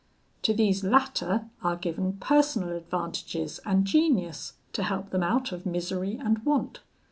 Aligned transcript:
To 0.41 0.51
these 0.55 0.83
latter 0.83 1.45
are 1.63 1.75
given 1.75 2.13
personal 2.13 2.69
advantages 2.71 3.59
and 3.67 3.85
genius, 3.85 4.53
to 4.73 4.81
help 4.81 5.11
them 5.11 5.21
out 5.21 5.51
of 5.51 5.63
misery 5.63 6.15
and 6.19 6.39
want. 6.39 6.79